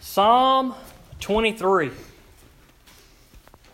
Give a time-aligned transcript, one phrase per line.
[0.00, 0.76] Psalm
[1.20, 1.90] 23.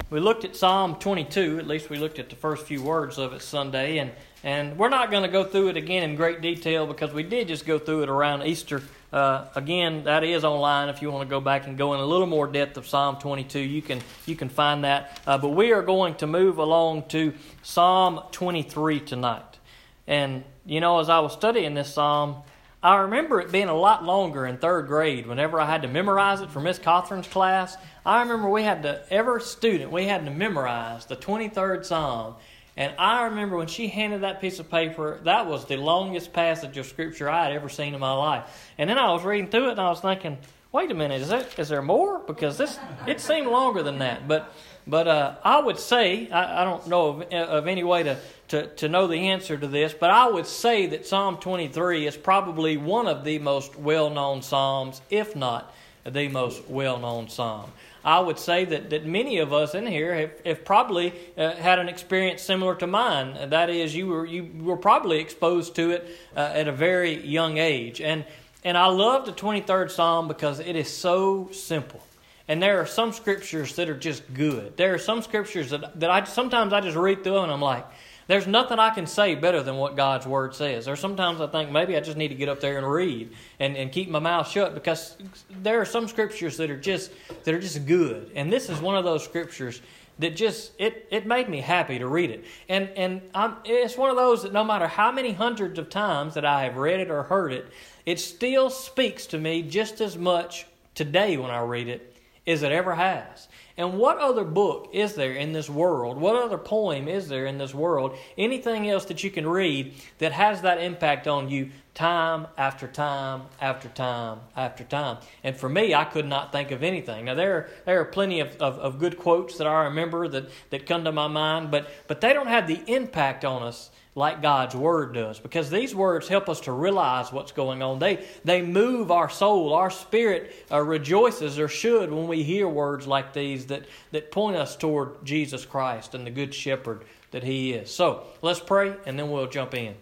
[0.09, 3.35] We looked at Psalm 22, at least we looked at the first few words of
[3.35, 4.11] it Sunday, and,
[4.43, 7.49] and we're not going to go through it again in great detail because we did
[7.49, 8.81] just go through it around Easter.
[9.13, 12.07] Uh, again, that is online if you want to go back and go in a
[12.07, 13.59] little more depth of Psalm 22.
[13.59, 15.21] You can, you can find that.
[15.27, 19.59] Uh, but we are going to move along to Psalm 23 tonight.
[20.07, 22.43] And, you know, as I was studying this psalm,
[22.85, 26.43] I remember it being a lot longer in third grade whenever I had to memorize
[26.43, 27.79] it for Miss Cothran's class.
[28.05, 32.35] I remember we had to, every student, we had to memorize the 23rd Psalm.
[32.77, 36.77] And I remember when she handed that piece of paper, that was the longest passage
[36.77, 38.45] of Scripture I had ever seen in my life.
[38.77, 40.37] And then I was reading through it and I was thinking,
[40.71, 42.19] wait a minute, is, it, is there more?
[42.19, 44.29] Because this, it seemed longer than that.
[44.29, 44.53] But
[44.87, 48.19] but uh, I would say, I, I don't know of, of, any way to,
[48.55, 52.17] to, to know the answer to this, but I would say that Psalm 23 is
[52.17, 55.75] probably one of the most well known Psalms, if not
[56.07, 57.73] the most well known Psalm.
[58.05, 61.81] I would say that, that many of us in here have, have probably uh, had
[61.81, 63.51] an experience similar to mine.
[63.51, 67.59] That is, you were, you were probably exposed to it uh, at a very young
[67.59, 68.01] age.
[68.01, 68.25] And,
[68.63, 72.03] and I love the 23rd Psalm because it is so simple.
[72.47, 74.77] And there are some scriptures that are just good.
[74.77, 77.87] There are some scriptures that, that I sometimes I just read through and I'm like,
[78.27, 80.89] there's nothing I can say better than what God's Word says.
[80.89, 83.77] Or sometimes I think maybe I just need to get up there and read and,
[83.77, 85.17] and keep my mouth shut because
[85.63, 87.13] there are some scriptures that are just
[87.45, 88.31] that are just good.
[88.35, 89.83] And this is one of those scriptures
[90.19, 92.45] that just it, it made me happy to read it.
[92.69, 96.35] And and I'm, it's one of those that no matter how many hundreds of times
[96.35, 97.67] that I have read it or heard it,
[98.07, 102.73] it still speaks to me just as much today when I read it as it
[102.73, 103.49] ever has.
[103.77, 106.17] And what other book is there in this world?
[106.17, 108.17] What other poem is there in this world?
[108.39, 113.43] Anything else that you can read that has that impact on you time after time
[113.61, 115.19] after time after time?
[115.43, 117.25] And for me, I could not think of anything.
[117.25, 120.87] Now, there, there are plenty of, of, of good quotes that I remember that, that
[120.87, 124.75] come to my mind, but, but they don't have the impact on us like God's
[124.75, 125.41] Word does.
[125.41, 127.99] Because these words help us to realize what's going on.
[127.99, 129.73] They, they move our soul.
[129.75, 134.57] Our spirit uh, rejoices or should when we hear words like these that, that point
[134.57, 137.91] us toward Jesus Christ and the Good Shepherd that He is.
[137.91, 139.95] So let's pray and then we'll jump in.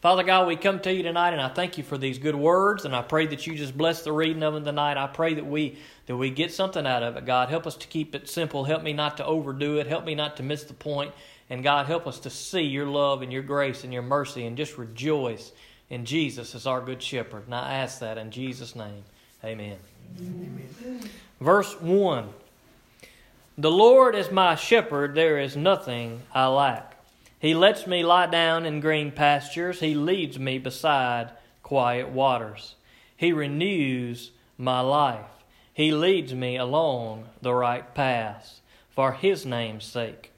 [0.00, 2.84] Father God, we come to you tonight and I thank you for these good words
[2.84, 4.96] and I pray that you just bless the reading of them tonight.
[4.96, 5.76] I pray that we
[6.06, 7.26] that we get something out of it.
[7.26, 8.64] God, help us to keep it simple.
[8.64, 9.88] Help me not to overdo it.
[9.88, 11.12] Help me not to miss the point.
[11.50, 14.56] And God, help us to see your love and your grace and your mercy and
[14.56, 15.52] just rejoice
[15.88, 17.44] in Jesus as our good shepherd.
[17.46, 19.04] And I ask that in Jesus' name.
[19.44, 19.78] Amen.
[20.20, 21.00] Amen.
[21.40, 22.28] Verse 1
[23.56, 26.96] The Lord is my shepherd, there is nothing I lack.
[27.40, 31.30] He lets me lie down in green pastures, He leads me beside
[31.62, 32.74] quiet waters.
[33.16, 35.26] He renews my life.
[35.72, 38.60] He leads me along the right paths
[38.90, 40.32] for His name's sake.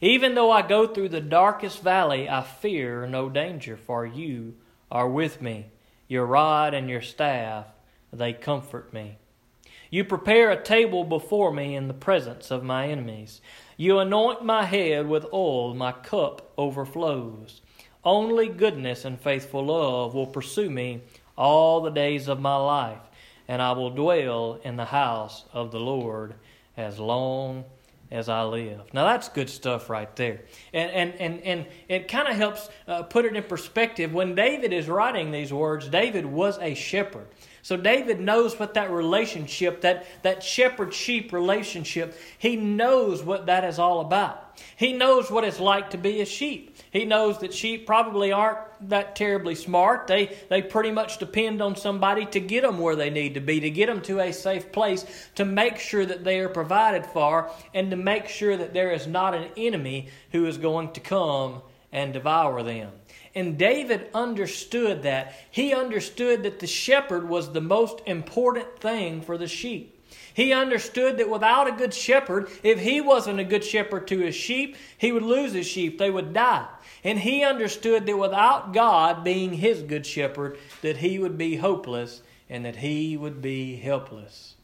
[0.00, 4.54] Even though I go through the darkest valley, I fear no danger, for you
[4.90, 5.66] are with me.
[6.08, 7.66] Your rod and your staff,
[8.12, 9.18] they comfort me.
[9.90, 13.40] You prepare a table before me in the presence of my enemies.
[13.76, 17.60] You anoint my head with oil, my cup overflows.
[18.02, 21.02] Only goodness and faithful love will pursue me
[21.36, 23.02] all the days of my life,
[23.46, 26.34] and I will dwell in the house of the Lord
[26.76, 27.64] as long
[28.10, 28.80] as I live.
[28.92, 30.42] Now that's good stuff right there.
[30.72, 34.12] And, and, and, and it kind of helps uh, put it in perspective.
[34.12, 37.28] When David is writing these words, David was a shepherd.
[37.62, 43.64] So David knows what that relationship, that, that shepherd sheep relationship, he knows what that
[43.64, 44.49] is all about.
[44.76, 46.76] He knows what it's like to be a sheep.
[46.90, 50.06] He knows that sheep probably aren't that terribly smart.
[50.06, 53.60] They, they pretty much depend on somebody to get them where they need to be,
[53.60, 55.04] to get them to a safe place,
[55.34, 59.06] to make sure that they are provided for, and to make sure that there is
[59.06, 61.62] not an enemy who is going to come
[61.92, 62.90] and devour them.
[63.34, 65.34] And David understood that.
[65.50, 69.99] He understood that the shepherd was the most important thing for the sheep.
[70.34, 74.34] He understood that without a good shepherd, if he wasn't a good shepherd to his
[74.34, 75.98] sheep, he would lose his sheep.
[75.98, 76.66] They would die.
[77.02, 82.22] And he understood that without God being his good shepherd, that he would be hopeless
[82.48, 84.54] and that he would be helpless.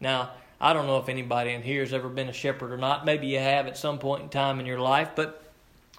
[0.00, 0.30] Now,
[0.60, 3.04] I don't know if anybody in here has ever been a shepherd or not.
[3.04, 5.42] Maybe you have at some point in time in your life, but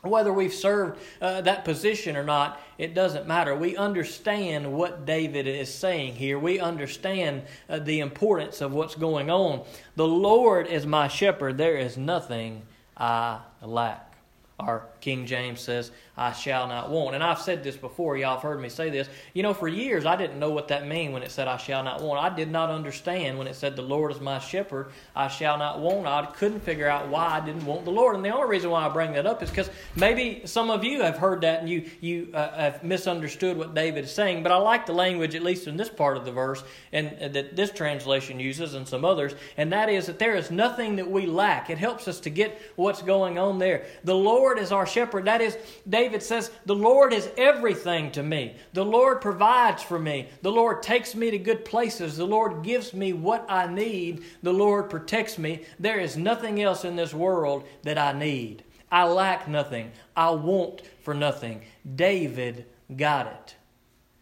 [0.01, 3.55] whether we've served uh, that position or not, it doesn't matter.
[3.55, 6.37] We understand what David is saying here.
[6.37, 9.63] We understand uh, the importance of what's going on.
[9.95, 12.61] The Lord is my shepherd, there is nothing
[12.95, 14.15] I lack.
[14.59, 17.13] Our King James says, I shall not want.
[17.13, 19.07] And I've said this before, y'all have heard me say this.
[19.35, 21.83] You know, for years I didn't know what that meant when it said I shall
[21.83, 22.19] not want.
[22.19, 25.79] I did not understand when it said the Lord is my shepherd, I shall not
[25.79, 26.07] want.
[26.07, 28.15] I couldn't figure out why I didn't want the Lord.
[28.15, 31.03] And the only reason why I bring that up is because maybe some of you
[31.03, 34.41] have heard that and you, you uh, have misunderstood what David is saying.
[34.41, 37.27] But I like the language, at least in this part of the verse, and uh,
[37.27, 41.09] that this translation uses and some others, and that is that there is nothing that
[41.09, 41.69] we lack.
[41.69, 43.85] It helps us to get what's going on there.
[44.03, 45.25] The Lord is our shepherd.
[45.25, 45.55] That is,
[45.87, 48.55] David David says, The Lord is everything to me.
[48.71, 50.29] The Lord provides for me.
[50.41, 52.15] The Lord takes me to good places.
[52.15, 54.23] The Lord gives me what I need.
[54.41, 55.65] The Lord protects me.
[55.79, 58.63] There is nothing else in this world that I need.
[58.89, 59.91] I lack nothing.
[60.15, 61.63] I want for nothing.
[61.95, 62.65] David
[62.95, 63.55] got it.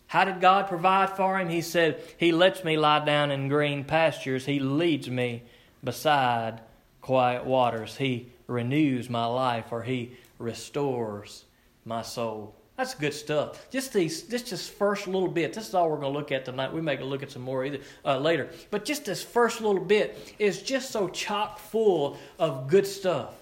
[0.07, 1.49] How did God provide for him?
[1.49, 4.47] He said, He lets me lie down in green pastures.
[4.47, 5.43] He leads me
[5.83, 6.61] beside
[7.01, 7.97] quiet waters.
[7.97, 11.45] He renews my life, or He restores
[11.85, 12.55] my soul.
[12.77, 13.69] That's good stuff.
[13.69, 15.53] Just these, just this first little bit.
[15.53, 16.73] This is all we're going to look at tonight.
[16.73, 18.49] We may look at some more either uh, later.
[18.69, 23.33] But just this first little bit is just so chock full of good stuff.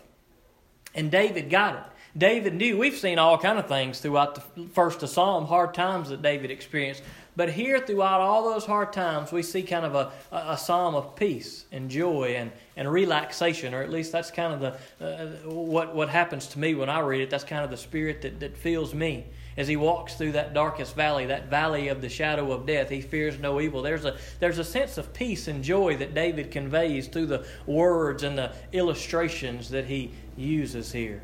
[0.93, 1.83] And David got it.
[2.15, 2.77] David knew.
[2.77, 6.51] We've seen all kind of things throughout the first of Psalm, hard times that David
[6.51, 7.01] experienced.
[7.35, 10.93] But here, throughout all those hard times, we see kind of a, a, a psalm
[10.93, 14.59] of peace and joy and, and relaxation, or at least that's kind of
[14.99, 17.29] the uh, what what happens to me when I read it.
[17.31, 19.25] That's kind of the spirit that, that fills me
[19.57, 22.89] as he walks through that darkest valley, that valley of the shadow of death.
[22.89, 23.81] He fears no evil.
[23.81, 28.21] There's a there's a sense of peace and joy that David conveys through the words
[28.21, 31.21] and the illustrations that he uses here.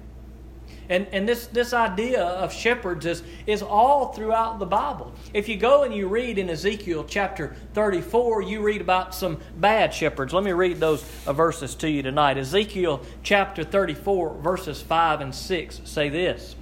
[0.89, 5.13] And, and this, this idea of shepherds is, is all throughout the Bible.
[5.35, 9.93] If you go and you read in Ezekiel chapter 34, you read about some bad
[9.93, 10.33] shepherds.
[10.33, 12.39] Let me read those uh, verses to you tonight.
[12.39, 16.55] Ezekiel chapter 34, verses 5 and 6 say this.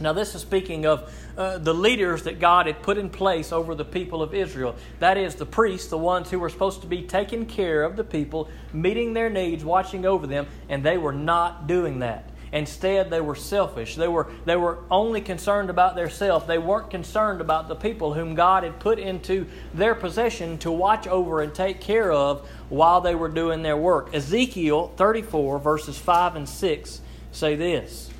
[0.00, 3.76] Now, this is speaking of uh, the leaders that God had put in place over
[3.76, 4.74] the people of Israel.
[4.98, 8.02] That is, the priests, the ones who were supposed to be taking care of the
[8.02, 12.31] people, meeting their needs, watching over them, and they were not doing that.
[12.52, 13.96] Instead, they were selfish.
[13.96, 16.46] They were, they were only concerned about themselves.
[16.46, 21.06] They weren't concerned about the people whom God had put into their possession to watch
[21.06, 24.14] over and take care of while they were doing their work.
[24.14, 27.00] Ezekiel 34, verses 5 and 6
[27.32, 28.10] say this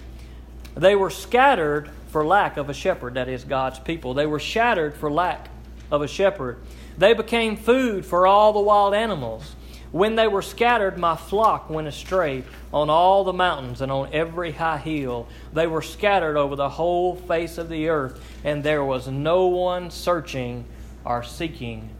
[0.74, 4.14] They were scattered for lack of a shepherd, that is, God's people.
[4.14, 5.50] They were shattered for lack
[5.90, 6.58] of a shepherd.
[6.96, 9.54] They became food for all the wild animals.
[9.92, 14.52] When they were scattered, my flock went astray on all the mountains and on every
[14.52, 15.28] high hill.
[15.52, 19.90] They were scattered over the whole face of the earth, and there was no one
[19.90, 20.64] searching
[21.04, 21.90] or seeking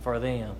[0.00, 0.54] for them.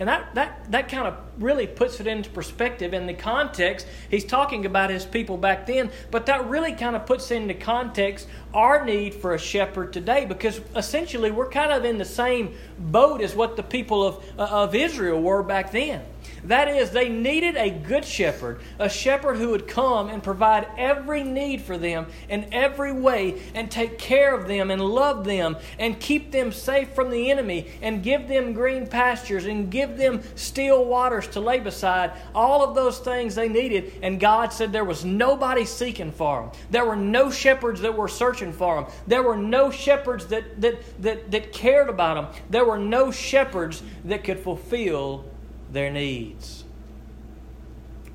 [0.00, 3.86] And that, that, that kind of really puts it into perspective in the context.
[4.10, 8.26] He's talking about his people back then, but that really kind of puts into context
[8.54, 13.20] our need for a shepherd today because essentially we're kind of in the same boat
[13.20, 16.02] as what the people of, uh, of Israel were back then.
[16.44, 21.22] That is, they needed a good shepherd, a shepherd who would come and provide every
[21.22, 26.00] need for them in every way and take care of them and love them and
[26.00, 30.84] keep them safe from the enemy and give them green pastures and give them still
[30.84, 32.12] waters to lay beside.
[32.34, 33.92] All of those things they needed.
[34.02, 36.50] And God said there was nobody seeking for them.
[36.70, 38.92] There were no shepherds that were searching for them.
[39.06, 42.42] There were no shepherds that, that, that, that cared about them.
[42.48, 45.24] There were no shepherds that could fulfill
[45.70, 46.64] their needs.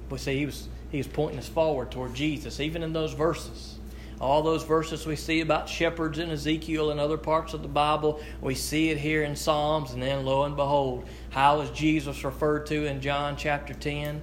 [0.09, 3.79] But see, he was, he was pointing us forward toward Jesus, even in those verses.
[4.21, 8.21] All those verses we see about shepherds in Ezekiel and other parts of the Bible,
[8.41, 12.65] we see it here in Psalms, and then lo and behold, how is Jesus referred
[12.67, 14.21] to in John chapter 10?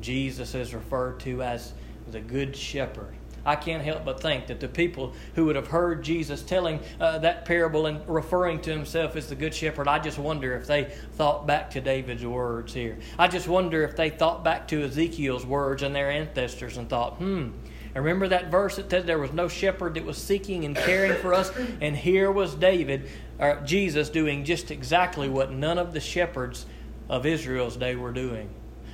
[0.00, 1.72] Jesus is referred to as
[2.10, 3.14] the Good Shepherd.
[3.44, 7.18] I can't help but think that the people who would have heard Jesus telling uh,
[7.18, 10.84] that parable and referring to himself as the Good Shepherd, I just wonder if they
[11.12, 12.98] thought back to David's words here.
[13.18, 17.14] I just wonder if they thought back to Ezekiel's words and their ancestors and thought,
[17.14, 17.48] hmm,
[17.94, 21.34] remember that verse that said there was no shepherd that was seeking and caring for
[21.34, 21.50] us?
[21.80, 26.66] And here was David, or Jesus, doing just exactly what none of the shepherds
[27.08, 28.50] of Israel's day were doing.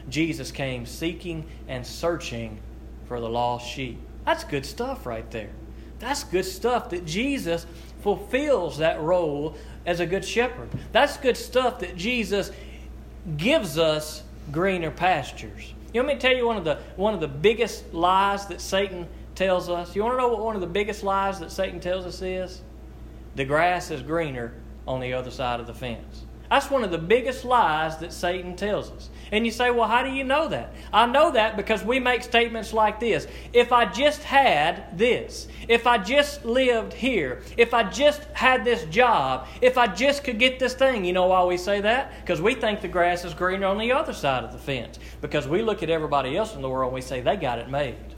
[0.09, 2.61] Jesus came seeking and searching
[3.07, 4.01] for the lost sheep.
[4.27, 5.51] That's good stuff right there.
[5.99, 7.65] That's good stuff that Jesus
[8.03, 9.57] fulfills that role
[9.87, 10.69] as a good shepherd.
[10.93, 12.51] That's good stuff that Jesus
[13.37, 15.73] gives us greener pastures.
[15.95, 18.61] You want me to tell you one of the one of the biggest lies that
[18.61, 19.95] Satan tells us?
[19.95, 22.61] You want to know what one of the biggest lies that Satan tells us is?
[23.37, 24.55] The grass is greener
[24.87, 26.25] on the other side of the fence.
[26.51, 29.11] That's one of the biggest lies that Satan tells us.
[29.33, 30.73] And you say, well, how do you know that?
[30.93, 35.87] I know that because we make statements like this If I just had this, if
[35.87, 40.59] I just lived here, if I just had this job, if I just could get
[40.59, 42.13] this thing, you know why we say that?
[42.21, 44.99] Because we think the grass is greener on the other side of the fence.
[45.21, 47.69] Because we look at everybody else in the world and we say, they got it
[47.69, 48.16] made.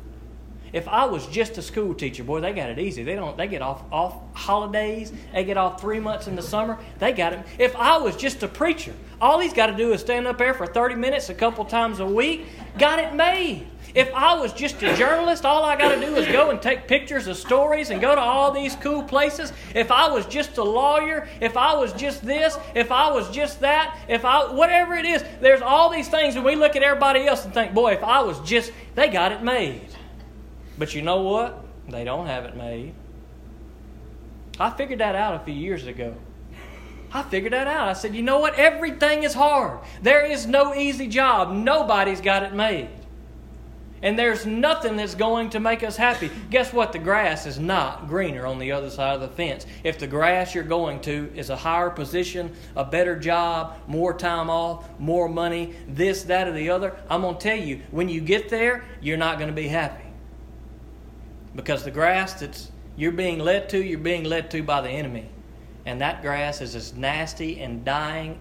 [0.73, 3.03] If I was just a school teacher, boy, they got it easy.
[3.03, 3.37] They don't.
[3.37, 5.13] They get off off holidays.
[5.33, 6.79] They get off three months in the summer.
[6.99, 7.47] They got it.
[7.59, 10.55] If I was just a preacher, all he's got to do is stand up there
[10.55, 12.47] for thirty minutes a couple times a week.
[12.79, 13.67] Got it made.
[13.95, 16.87] If I was just a journalist, all I got to do is go and take
[16.87, 19.53] pictures of stories and go to all these cool places.
[19.75, 23.61] If I was just a lawyer, if I was just this, if I was just
[23.61, 27.27] that, if I whatever it is, there's all these things and we look at everybody
[27.27, 29.81] else and think, "Boy, if I was just they got it made."
[30.79, 31.65] But you know what?
[31.89, 32.95] They don't have it made.
[34.61, 36.15] I figured that out a few years ago.
[37.13, 37.89] I figured that out.
[37.89, 38.55] I said, you know what?
[38.55, 39.81] Everything is hard.
[40.03, 41.53] There is no easy job.
[41.53, 42.91] Nobody's got it made.
[44.01, 46.31] And there's nothing that's going to make us happy.
[46.51, 46.93] Guess what?
[46.93, 49.67] The grass is not greener on the other side of the fence.
[49.83, 54.51] If the grass you're going to is a higher position, a better job, more time
[54.51, 58.21] off, more money, this, that, or the other, I'm going to tell you, when you
[58.21, 60.08] get there, you're not going to be happy.
[61.59, 65.29] Because the grass that's you're being led to, you're being led to by the enemy.
[65.85, 68.39] And that grass is as nasty and dying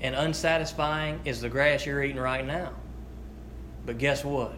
[0.00, 2.70] and unsatisfying as the grass you're eating right now.
[3.84, 4.54] But guess what?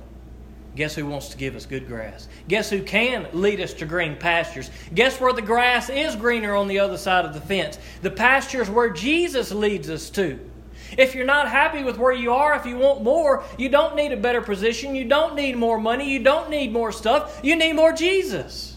[0.77, 2.29] Guess who wants to give us good grass?
[2.47, 4.71] Guess who can lead us to green pastures?
[4.95, 7.79] Guess where the grass is greener on the other side of the fence?
[8.03, 10.39] The pastures where Jesus leads us to.
[10.97, 14.13] If you're not happy with where you are, if you want more, you don't need
[14.13, 14.95] a better position.
[14.95, 16.11] You don't need more money.
[16.11, 17.41] You don't need more stuff.
[17.43, 18.77] You need more Jesus.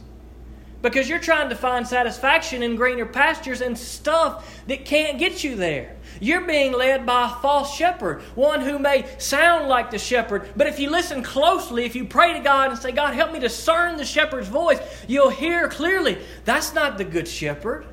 [0.82, 5.56] Because you're trying to find satisfaction in greener pastures and stuff that can't get you
[5.56, 5.96] there.
[6.20, 10.68] You're being led by a false shepherd, one who may sound like the shepherd, but
[10.68, 13.96] if you listen closely, if you pray to God and say, God, help me discern
[13.96, 17.86] the shepherd's voice, you'll hear clearly that's not the good shepherd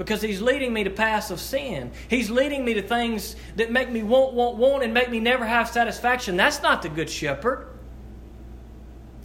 [0.00, 1.90] because he's leading me to paths of sin.
[2.08, 5.44] He's leading me to things that make me want, want, want, and make me never
[5.44, 6.38] have satisfaction.
[6.38, 7.68] That's not the good shepherd.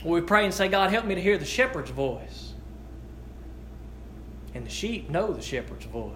[0.03, 2.51] we pray and say, God, help me to hear the shepherd's voice.
[4.53, 6.11] And the sheep know the shepherd's voice.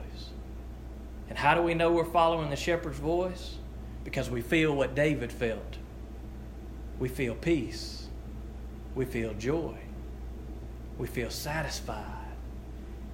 [1.30, 3.56] And how do we know we're following the shepherd's voice?
[4.04, 5.78] Because we feel what David felt.
[7.00, 8.10] We feel peace.
[8.94, 9.78] We feel joy.
[10.98, 12.04] We feel satisfied.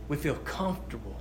[0.08, 1.18] We feel comfortable.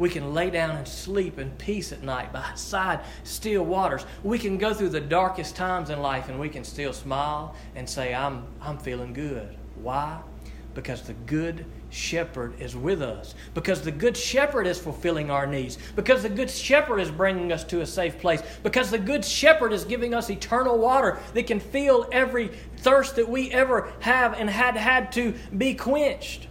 [0.00, 4.06] We can lay down and sleep in peace at night beside still waters.
[4.22, 7.86] We can go through the darkest times in life and we can still smile and
[7.86, 9.54] say, I'm, I'm feeling good.
[9.74, 10.22] Why?
[10.72, 13.34] Because the good shepherd is with us.
[13.52, 15.76] Because the good shepherd is fulfilling our needs.
[15.94, 18.42] Because the good shepherd is bringing us to a safe place.
[18.62, 23.28] Because the good shepherd is giving us eternal water that can fill every thirst that
[23.28, 26.46] we ever have and had had to be quenched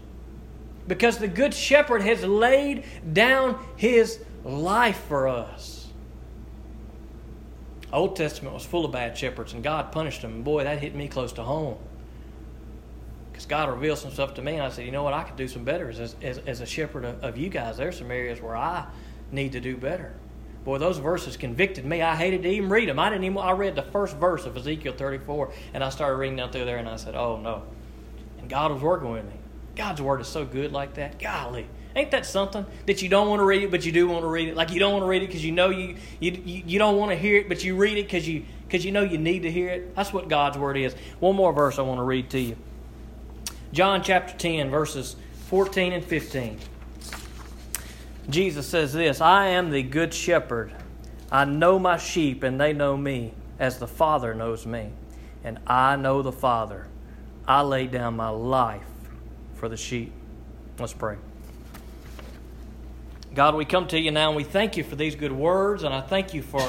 [0.90, 5.88] because the Good Shepherd has laid down his life for us.
[7.94, 10.34] Old Testament was full of bad shepherds, and God punished them.
[10.34, 11.78] And boy, that hit me close to home.
[13.32, 15.36] Because God revealed some stuff to me, and I said, you know what, I could
[15.36, 17.78] do some better as, as, as a shepherd of, of you guys.
[17.78, 18.86] There's some areas where I
[19.32, 20.14] need to do better.
[20.66, 22.02] Boy, those verses convicted me.
[22.02, 23.00] I hated to even read them.
[23.00, 23.38] I didn't even.
[23.38, 26.78] I read the first verse of Ezekiel 34, and I started reading down through there,
[26.78, 27.64] and I said, "Oh no!"
[28.40, 29.39] And God was working with me.
[29.80, 31.20] God's word is so good like that.
[31.20, 31.66] Golly.
[31.96, 34.28] Ain't that something that you don't want to read it, but you do want to
[34.28, 34.56] read it?
[34.58, 37.12] Like you don't want to read it because you know you, you, you don't want
[37.12, 39.52] to hear it, but you read it because you, because you know you need to
[39.52, 39.96] hear it.
[39.96, 40.94] That's what God's word is.
[41.22, 42.58] One more verse I want to read to you
[43.72, 45.16] John chapter 10, verses
[45.48, 46.60] 14 and 15.
[48.30, 50.74] Jesus says this I am the good shepherd.
[51.32, 54.90] I know my sheep, and they know me, as the Father knows me.
[55.46, 56.88] And I know the Father.
[57.48, 58.89] I lay down my life
[59.60, 60.12] for the sheep.
[60.80, 61.18] Let's pray.
[63.36, 65.94] God, we come to you now and we thank you for these good words, and
[65.94, 66.68] I thank you for,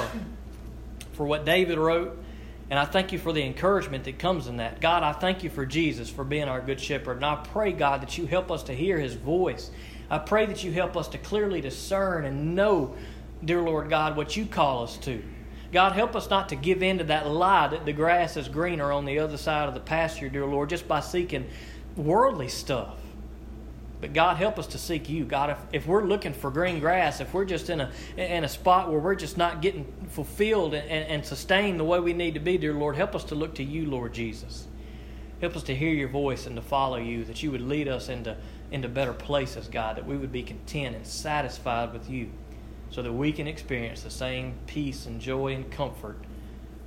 [1.13, 2.21] for what David wrote,
[2.69, 4.81] and I thank you for the encouragement that comes in that.
[4.81, 8.01] God, I thank you for Jesus, for being our good shepherd, and I pray, God,
[8.01, 9.71] that you help us to hear his voice.
[10.09, 12.95] I pray that you help us to clearly discern and know,
[13.43, 15.23] dear Lord God, what you call us to.
[15.71, 18.91] God, help us not to give in to that lie that the grass is greener
[18.91, 21.47] on the other side of the pasture, dear Lord, just by seeking
[21.95, 22.97] worldly stuff.
[23.99, 25.25] But God, help us to seek you.
[25.25, 28.49] God, if, if we're looking for green grass, if we're just in a, in a
[28.49, 32.33] spot where we're just not getting fulfilled and, and, and sustained the way we need
[32.33, 34.67] to be, dear Lord, help us to look to you, Lord Jesus.
[35.39, 38.09] Help us to hear your voice and to follow you, that you would lead us
[38.09, 38.35] into,
[38.71, 42.31] into better places, God, that we would be content and satisfied with you.
[42.89, 46.17] so that we can experience the same peace and joy and comfort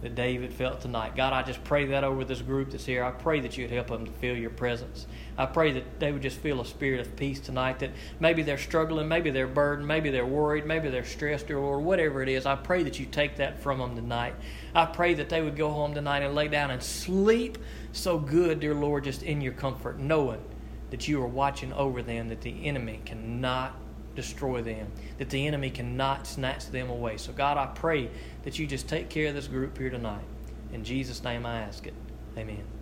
[0.05, 1.17] that David felt tonight.
[1.17, 3.03] God, I just pray that over this group that's here.
[3.03, 5.07] I pray that you'd help them to feel your presence.
[5.39, 8.59] I pray that they would just feel a spirit of peace tonight, that maybe they're
[8.59, 12.45] struggling, maybe they're burdened, maybe they're worried, maybe they're stressed, or, or whatever it is.
[12.45, 14.35] I pray that you take that from them tonight.
[14.75, 17.57] I pray that they would go home tonight and lay down and sleep
[17.93, 20.45] so good, dear Lord, just in your comfort, knowing
[20.91, 23.75] that you are watching over them, that the enemy cannot
[24.14, 27.16] destroy them, that the enemy cannot snatch them away.
[27.16, 28.11] So, God, I pray
[28.42, 30.25] that you just take care of this group here tonight.
[30.73, 31.94] In Jesus' name I ask it.
[32.37, 32.74] Amen.